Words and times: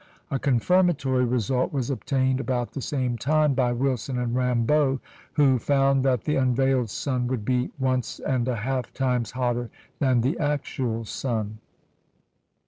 A 0.31 0.39
confirmatory 0.39 1.25
result 1.25 1.71
was 1.71 1.91
obtained 1.91 2.39
about 2.39 2.71
the 2.71 2.81
same 2.81 3.19
time 3.19 3.53
by 3.53 3.71
Wilson 3.71 4.17
and 4.17 4.35
Rambaut, 4.35 4.99
who 5.33 5.59
found 5.59 6.03
that 6.03 6.23
the 6.23 6.37
unveiled 6.37 6.89
sun 6.89 7.27
would 7.27 7.45
be 7.45 7.69
once 7.77 8.19
and 8.19 8.47
a 8.47 8.55
half 8.55 8.91
times 8.93 9.29
hotter 9.29 9.69
than 9.99 10.21
the 10.21 10.39
actual 10.39 11.05
sun. 11.05 11.59